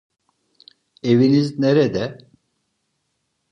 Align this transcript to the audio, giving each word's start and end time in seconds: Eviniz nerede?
Eviniz 1.03 1.59
nerede? 1.59 2.17